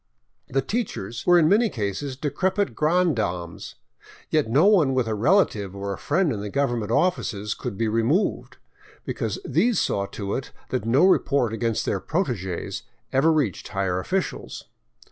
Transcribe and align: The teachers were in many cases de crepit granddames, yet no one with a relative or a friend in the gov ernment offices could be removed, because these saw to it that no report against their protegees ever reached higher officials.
The 0.47 0.63
teachers 0.63 1.27
were 1.27 1.37
in 1.37 1.47
many 1.47 1.69
cases 1.69 2.17
de 2.17 2.31
crepit 2.31 2.73
granddames, 2.73 3.75
yet 4.31 4.49
no 4.49 4.65
one 4.65 4.95
with 4.95 5.05
a 5.07 5.13
relative 5.13 5.75
or 5.75 5.93
a 5.93 5.97
friend 5.99 6.33
in 6.33 6.41
the 6.41 6.49
gov 6.49 6.69
ernment 6.71 6.89
offices 6.89 7.53
could 7.53 7.77
be 7.77 7.87
removed, 7.87 8.57
because 9.05 9.37
these 9.45 9.79
saw 9.79 10.07
to 10.07 10.33
it 10.33 10.51
that 10.69 10.85
no 10.85 11.05
report 11.05 11.53
against 11.53 11.85
their 11.85 11.99
protegees 12.01 12.81
ever 13.13 13.31
reached 13.31 13.67
higher 13.67 13.99
officials. 13.99 14.63